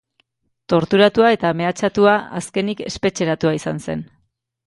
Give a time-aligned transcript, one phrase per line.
[0.71, 4.05] Torturatua eta mehatxatua, azkenik, espetxeratua izan zen.